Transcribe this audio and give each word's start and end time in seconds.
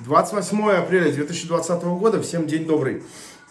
28 0.00 0.70
апреля 0.70 1.10
2020 1.10 1.82
года. 1.82 2.22
Всем 2.22 2.46
день 2.46 2.66
добрый. 2.66 3.02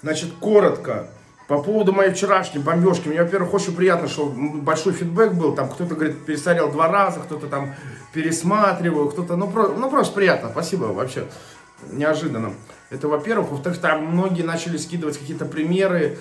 Значит, 0.01 0.31
коротко. 0.39 1.07
По 1.47 1.61
поводу 1.61 1.91
моей 1.91 2.13
вчерашней 2.13 2.59
бомбежки. 2.59 3.07
Мне, 3.09 3.21
во-первых, 3.21 3.53
очень 3.53 3.75
приятно, 3.75 4.07
что 4.07 4.25
большой 4.25 4.93
фидбэк 4.93 5.33
был. 5.33 5.55
Там 5.55 5.69
кто-то, 5.69 5.95
говорит, 5.95 6.25
пересмотрел 6.25 6.71
два 6.71 6.87
раза, 6.87 7.19
кто-то 7.19 7.47
там 7.47 7.73
пересматривал, 8.13 9.09
кто-то... 9.09 9.35
Ну, 9.35 9.49
про... 9.49 9.69
ну, 9.69 9.89
просто 9.89 10.13
приятно. 10.13 10.49
Спасибо 10.49 10.85
вообще. 10.85 11.25
Неожиданно. 11.91 12.53
Это, 12.89 13.09
во-первых. 13.09 13.51
Во-вторых, 13.51 13.79
там 13.79 14.05
многие 14.05 14.43
начали 14.43 14.77
скидывать 14.77 15.17
какие-то 15.17 15.45
примеры 15.45 16.17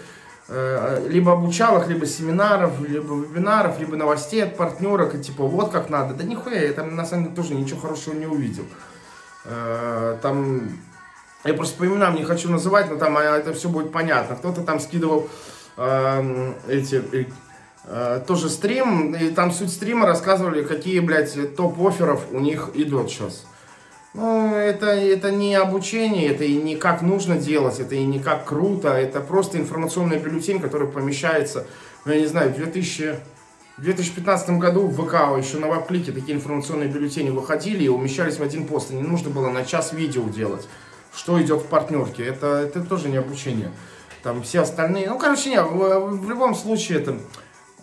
э, 0.49 1.07
либо 1.09 1.33
обучалок, 1.33 1.89
либо 1.89 2.05
семинаров, 2.05 2.81
либо 2.81 3.15
вебинаров, 3.15 3.79
либо 3.79 3.97
новостей 3.97 4.43
от 4.43 4.57
партнерок, 4.57 5.15
и 5.15 5.23
типа 5.23 5.45
вот 5.45 5.71
как 5.71 5.89
надо. 5.89 6.15
Да 6.15 6.25
нихуя, 6.25 6.63
я 6.63 6.73
там 6.73 6.97
на 6.97 7.05
самом 7.05 7.25
деле 7.25 7.37
тоже 7.37 7.55
ничего 7.55 7.81
хорошего 7.81 8.15
не 8.15 8.27
увидел. 8.27 8.65
Э, 9.49 10.19
там, 10.23 10.69
я 11.45 11.55
просто 11.55 11.79
по 11.79 11.87
именам 11.87 12.17
не 12.17 12.25
хочу 12.25 12.51
называть, 12.51 12.91
но 12.91 12.97
там 12.97 13.17
это 13.17 13.53
все 13.53 13.69
будет 13.69 13.93
понятно. 13.93 14.37
Кто-то 14.37 14.63
там 14.63 14.81
скидывал 14.81 15.29
э, 15.77 16.53
эти, 16.69 17.03
э, 17.85 18.21
тоже 18.27 18.49
стрим, 18.49 19.15
и 19.15 19.31
там 19.31 19.53
суть 19.53 19.71
стрима 19.71 20.07
рассказывали, 20.07 20.63
какие, 20.63 21.01
блядь, 21.01 21.57
топ-офферов 21.57 22.23
у 22.33 22.41
них 22.41 22.71
идут 22.75 23.11
сейчас. 23.11 23.47
Ну, 24.15 24.55
это, 24.55 24.87
это 24.87 25.31
не 25.31 25.55
обучение, 25.55 26.33
это 26.33 26.45
и 26.45 26.57
не 26.57 26.77
как 26.77 27.03
нужно 27.03 27.37
делать, 27.37 27.81
это 27.81 27.95
и 27.95 28.05
не 28.05 28.19
как 28.19 28.47
круто, 28.47 28.89
это 28.89 29.21
просто 29.21 29.59
информационный 29.59 30.19
бюллетень, 30.19 30.59
который 30.59 30.89
помещается, 30.89 31.67
ну, 32.05 32.13
я 32.13 32.21
не 32.21 32.27
знаю, 32.27 32.51
в 32.51 32.57
2000... 32.57 33.17
В 33.77 33.83
2015 33.83 34.51
году 34.59 34.87
в 34.87 34.95
ВК 34.95 35.37
еще 35.37 35.59
на 35.59 35.69
веб-клике 35.69 36.11
такие 36.11 36.35
информационные 36.35 36.89
бюллетени 36.89 37.29
выходили 37.29 37.85
и 37.85 37.89
умещались 37.89 38.39
в 38.39 38.43
один 38.43 38.67
пост. 38.67 38.91
И 38.91 38.95
не 38.95 39.03
нужно 39.03 39.29
было 39.29 39.51
на 39.51 39.67
час 39.67 39.93
видео 39.93 40.27
делать, 40.31 40.67
что 41.15 41.41
идет 41.43 41.61
в 41.61 41.67
партнерке. 41.67 42.25
Это, 42.25 42.47
это 42.47 42.81
тоже 42.81 43.11
не 43.11 43.19
обучение. 43.19 43.71
Там 44.23 44.43
все 44.43 44.63
остальные... 44.63 45.11
Ну, 45.11 45.19
короче, 45.19 45.51
нет, 45.51 45.67
в, 45.67 46.09
в 46.09 46.31
любом 46.31 46.55
случае 46.55 47.01
это... 47.01 47.19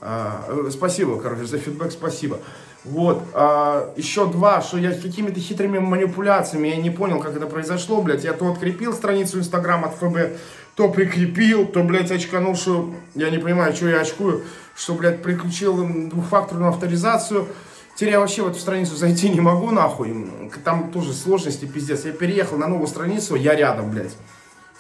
А, 0.02 0.68
спасибо, 0.72 1.22
короче, 1.22 1.46
за 1.46 1.60
фидбэк, 1.60 1.92
спасибо. 1.92 2.40
Вот, 2.86 3.22
а, 3.34 3.94
еще 3.96 4.26
два, 4.26 4.62
что 4.62 4.80
я 4.80 4.92
какими-то 4.92 5.40
хитрыми 5.40 5.78
манипуляциями, 5.78 6.70
я 6.70 6.78
не 6.78 6.90
понял, 6.90 7.20
как 7.20 7.38
это 7.38 7.46
произошло, 7.46 8.02
блядь. 8.02 8.24
Я 8.24 8.34
то 8.34 8.52
открепил 8.52 8.94
страницу 8.94 9.38
Инстаграм 9.38 9.86
от 9.86 9.94
ФБ, 9.94 10.38
то 10.76 10.90
прикрепил, 10.90 11.68
то, 11.68 11.84
блядь, 11.84 12.12
очканул, 12.12 12.56
что 12.56 12.94
я 13.16 13.30
не 13.30 13.38
понимаю, 13.38 13.76
что 13.76 13.88
я 13.88 14.02
очкую, 14.02 14.44
что, 14.76 14.96
блядь, 14.96 15.22
приключил 15.22 15.88
двухфакторную 16.10 16.70
авторизацию. 16.70 17.48
Теперь 17.96 18.14
я 18.14 18.20
вообще 18.20 18.42
в 18.42 18.48
эту 18.48 18.60
страницу 18.60 18.96
зайти 18.96 19.30
не 19.30 19.40
могу, 19.40 19.70
нахуй. 19.70 20.28
Там 20.64 20.92
тоже 20.92 21.14
сложности, 21.14 21.66
пиздец. 21.66 22.06
Я 22.06 22.12
переехал 22.12 22.58
на 22.58 22.68
новую 22.68 22.88
страницу, 22.88 23.36
я 23.36 23.56
рядом, 23.56 23.92
блядь. 23.92 24.16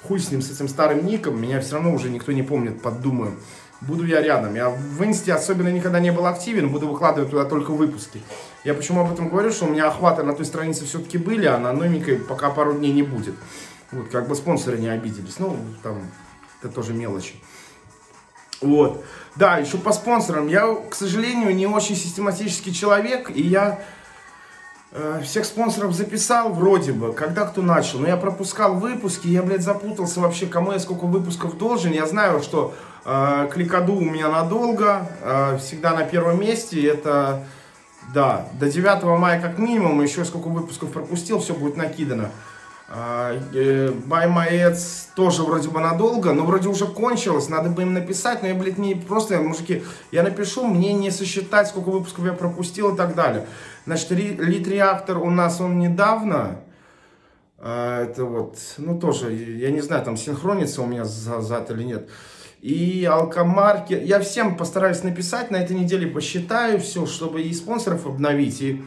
Хуй 0.08 0.20
с 0.20 0.32
ним, 0.32 0.42
с 0.42 0.52
этим 0.52 0.68
старым 0.68 1.06
ником, 1.06 1.40
меня 1.40 1.62
все 1.62 1.76
равно 1.76 1.94
уже 1.94 2.10
никто 2.10 2.32
не 2.32 2.44
помнит, 2.44 2.82
подумаю. 2.82 3.36
Буду 3.82 4.06
я 4.06 4.22
рядом. 4.22 4.56
Я 4.56 4.70
в 4.70 5.04
инсте 5.04 5.34
особенно 5.34 5.68
никогда 5.68 6.00
не 6.00 6.12
был 6.12 6.26
активен, 6.26 6.70
буду 6.70 6.88
выкладывать 6.88 7.30
туда 7.30 7.46
только 7.46 7.72
выпуски. 7.72 8.22
Я 8.64 8.74
почему 8.74 9.02
об 9.02 9.14
этом 9.14 9.30
говорю, 9.30 9.52
что 9.52 9.66
у 9.66 9.70
меня 9.70 9.88
охваты 9.88 10.24
на 10.24 10.34
той 10.34 10.46
странице 10.46 10.86
все-таки 10.86 11.18
были, 11.18 11.46
а 11.46 11.58
на 11.58 11.72
новенькой 11.72 12.18
пока 12.18 12.50
пару 12.50 12.74
дней 12.74 12.94
не 12.94 13.04
будет. 13.04 13.36
Вот, 13.94 14.10
как 14.10 14.28
бы 14.28 14.36
спонсоры 14.36 14.80
не 14.80 14.88
обиделись. 14.88 15.38
Ну, 15.38 15.56
там, 15.84 16.02
это 16.62 16.74
тоже 16.74 16.94
мелочи. 16.94 17.36
Вот. 18.62 19.04
Да, 19.36 19.58
еще 19.58 19.78
по 19.78 19.92
спонсорам. 19.92 20.48
Я, 20.48 20.76
к 20.90 20.96
сожалению, 20.96 21.56
не 21.56 21.68
очень 21.68 21.96
систематический 21.96 22.74
человек, 22.74 23.30
и 23.30 23.42
я 23.42 23.82
э, 24.92 25.22
всех 25.24 25.46
спонсоров 25.46 25.94
записал 25.94 26.54
вроде 26.54 26.92
бы, 26.92 27.14
когда 27.14 27.46
кто 27.46 27.62
начал. 27.62 28.00
Но 28.00 28.08
я 28.08 28.18
пропускал 28.18 28.76
выпуски, 28.76 29.28
я, 29.28 29.44
блядь, 29.44 29.62
запутался 29.64 30.22
вообще, 30.22 30.48
кому 30.48 30.72
я 30.72 30.80
сколько 30.80 31.06
выпусков 31.06 31.58
должен. 31.58 31.92
Я 31.92 32.08
знаю, 32.08 32.42
что 32.42 32.74
э, 33.06 33.50
Кликаду 33.52 33.96
у 33.96 34.02
меня 34.02 34.30
надолго, 34.30 35.08
э, 35.22 35.58
всегда 35.60 35.94
на 35.94 36.04
первом 36.04 36.40
месте. 36.40 36.84
Это, 36.88 37.44
да, 38.14 38.48
до 38.60 38.72
9 38.72 39.04
мая 39.20 39.40
как 39.42 39.60
минимум, 39.60 40.02
еще 40.02 40.26
сколько 40.26 40.48
выпусков 40.48 40.92
пропустил, 40.92 41.40
все 41.40 41.54
будет 41.54 41.76
накидано. 41.76 42.32
А, 42.96 43.34
э, 43.56 43.88
Ads 43.88 45.08
тоже 45.16 45.42
вроде 45.42 45.68
бы 45.68 45.80
надолго, 45.80 46.32
но 46.32 46.46
вроде 46.46 46.70
уже 46.70 46.86
кончилось, 46.86 47.50
надо 47.50 47.70
бы 47.70 47.82
им 47.82 47.96
написать, 47.96 48.44
но 48.44 48.50
я, 48.50 48.54
блядь, 48.54 48.78
не 48.78 48.94
просто, 48.94 49.40
мужики, 49.40 49.82
я 50.12 50.22
напишу, 50.22 50.68
мне 50.68 50.94
не 50.94 51.10
сосчитать, 51.10 51.68
сколько 51.68 51.90
выпусков 51.90 52.24
я 52.26 52.34
пропустил 52.34 52.94
и 52.94 52.98
так 52.98 53.16
далее. 53.16 53.48
Значит, 53.88 54.12
лид 54.12 54.68
реактор 54.68 55.18
у 55.18 55.32
нас, 55.32 55.60
он 55.60 55.80
недавно, 55.80 56.60
а, 57.58 58.04
это 58.04 58.26
вот, 58.26 58.60
ну 58.78 59.00
тоже, 59.00 59.34
я 59.34 59.72
не 59.72 59.82
знаю, 59.82 60.06
там 60.06 60.16
синхронится 60.16 60.84
у 60.84 60.86
меня 60.86 61.04
зад 61.04 61.72
или 61.72 61.82
нет. 61.82 62.10
И 62.62 63.06
алкомарки, 63.06 63.94
я 63.94 64.20
всем 64.20 64.56
постараюсь 64.56 65.02
написать, 65.02 65.50
на 65.50 65.56
этой 65.56 65.76
неделе 65.76 66.06
посчитаю 66.06 66.80
все, 66.80 67.08
чтобы 67.08 67.42
и 67.42 67.52
спонсоров 67.54 68.06
обновить, 68.06 68.62
и 68.62 68.84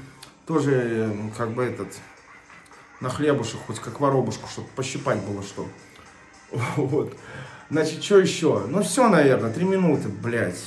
тоже, 0.46 1.12
как 1.36 1.50
бы, 1.54 1.64
этот, 1.64 1.88
на 3.00 3.10
хлебушек, 3.10 3.60
хоть 3.66 3.78
как 3.78 4.00
воробушку, 4.00 4.48
чтобы 4.48 4.68
пощипать 4.76 5.18
было 5.20 5.42
что. 5.42 5.66
Вот. 6.76 7.16
Значит, 7.68 8.02
что 8.02 8.18
еще? 8.18 8.62
Ну, 8.68 8.82
все, 8.82 9.08
наверное, 9.08 9.52
три 9.52 9.64
минуты, 9.64 10.08
блядь. 10.08 10.62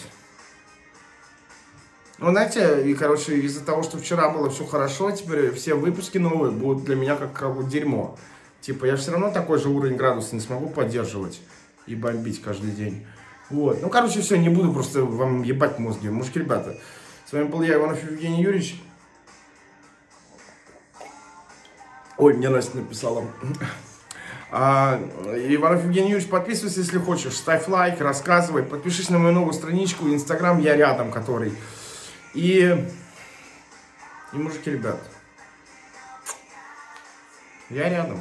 Ну, 2.18 2.32
знаете, 2.32 2.84
и, 2.86 2.94
короче, 2.94 3.40
из-за 3.40 3.64
того, 3.64 3.84
что 3.84 3.98
вчера 3.98 4.30
было 4.30 4.50
все 4.50 4.66
хорошо, 4.66 5.10
теперь 5.12 5.54
все 5.54 5.76
выпуски 5.76 6.18
новые 6.18 6.52
будут 6.52 6.84
для 6.84 6.98
меня 6.98 7.16
как, 7.16 7.32
как 7.32 7.70
дерьмо. 7.70 8.18
Типа, 8.60 8.84
я 8.86 8.98
все 8.98 9.12
равно 9.12 9.32
такой 9.32 9.58
же 9.58 9.70
уровень 9.70 9.96
градуса 9.96 10.36
не 10.36 10.42
смогу 10.42 10.68
поддерживать 10.68 11.40
и 11.88 11.96
бомбить 11.96 12.42
каждый 12.42 12.72
день. 12.72 13.08
Вот. 13.50 13.82
Ну, 13.82 13.90
короче, 13.90 14.20
все, 14.20 14.38
не 14.38 14.50
буду 14.50 14.74
просто 14.74 15.06
вам 15.06 15.44
ебать 15.44 15.80
мозги. 15.80 16.10
Мужики, 16.10 16.40
ребята, 16.40 16.78
с 17.26 17.32
вами 17.32 17.46
был 17.46 17.62
я, 17.62 17.76
Иванов 17.76 18.04
Евгений 18.04 18.44
Юрьевич. 18.44 18.82
Ой, 22.20 22.34
мне 22.34 22.50
Настя 22.50 22.78
написала. 22.78 23.24
А, 24.52 25.00
Иванов 25.26 25.86
Евгений 25.86 26.10
Юрьевич, 26.10 26.30
подписывайся, 26.30 26.82
если 26.82 26.98
хочешь. 26.98 27.34
Ставь 27.34 27.70
лайк, 27.70 28.02
рассказывай. 28.02 28.64
Подпишись 28.64 29.10
на 29.10 29.20
мою 29.20 29.34
новую 29.34 29.54
страничку. 29.54 30.10
Инстаграм 30.10 30.60
я 30.60 30.76
рядом, 30.76 31.12
который. 31.12 31.54
И... 32.34 32.86
И 34.34 34.38
мужики, 34.38 34.72
ребят. 34.72 35.00
Я 37.70 37.90
рядом. 37.90 38.20